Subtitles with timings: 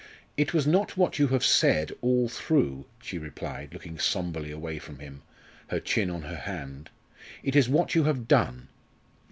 [0.35, 4.97] "It was not what you have said all through," she replied, looking sombrely away from
[4.97, 5.21] him,
[5.67, 6.89] her chin on her hand,
[7.43, 8.67] "it is what you have done."